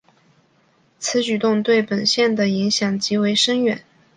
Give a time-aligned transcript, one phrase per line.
[0.97, 3.83] 此举动对本线的影响极为深远。